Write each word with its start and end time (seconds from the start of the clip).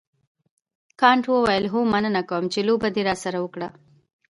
کانت 1.01 1.23
وویل 1.29 1.65
هو 1.73 1.79
مننه 1.93 2.21
کوم 2.29 2.43
چې 2.53 2.59
لوبه 2.67 2.87
دې 2.95 3.01
راسره 3.09 3.37
وکړه. 3.41 3.69